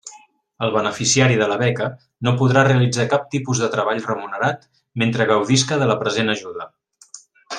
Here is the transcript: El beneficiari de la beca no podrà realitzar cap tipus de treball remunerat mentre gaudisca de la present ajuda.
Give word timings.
El 0.67 0.71
beneficiari 0.75 1.35
de 1.41 1.47
la 1.51 1.57
beca 1.63 1.89
no 2.27 2.33
podrà 2.39 2.63
realitzar 2.69 3.05
cap 3.11 3.29
tipus 3.35 3.61
de 3.65 3.69
treball 3.75 4.03
remunerat 4.07 4.67
mentre 5.05 5.29
gaudisca 5.35 5.81
de 5.83 5.93
la 5.93 5.99
present 6.05 6.37
ajuda. 6.37 6.67